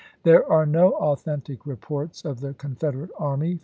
There 0.23 0.51
are 0.51 0.65
no 0.65 0.93
authentic 0.93 1.67
reports 1.67 2.25
of 2.25 2.39
the 2.39 2.55
Confederate 2.55 3.11
araiy 3.19 3.19
W. 3.19 3.59